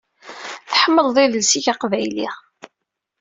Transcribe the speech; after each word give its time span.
Tḥemmleḍ 0.71 1.17
idles-ik 1.23 1.67
aqbayli. 1.73 2.29